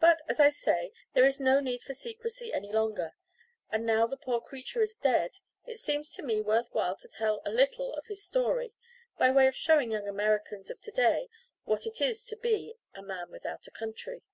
[0.00, 3.14] But, as I say, there is no need for secrecy any longer.
[3.70, 7.40] And now the poor creature is dead, it seems to me worth while to tell
[7.46, 8.74] a little of his story,
[9.16, 11.30] by way of showing young Americans of to day
[11.64, 14.24] what it is to be A MAN WITHOUT A COUNTRY.